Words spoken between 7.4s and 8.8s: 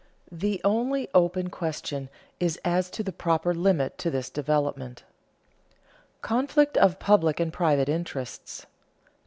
private interests] 2.